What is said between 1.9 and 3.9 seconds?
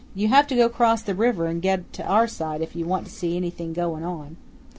to our side if you want to see anything